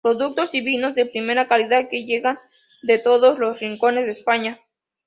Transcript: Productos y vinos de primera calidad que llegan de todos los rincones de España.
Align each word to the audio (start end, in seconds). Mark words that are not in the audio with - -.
Productos 0.03 0.55
y 0.55 0.61
vinos 0.61 0.95
de 0.95 1.05
primera 1.05 1.47
calidad 1.47 1.87
que 1.87 2.05
llegan 2.05 2.39
de 2.81 2.97
todos 2.97 3.37
los 3.37 3.59
rincones 3.61 4.05
de 4.05 4.11
España. 4.11 4.59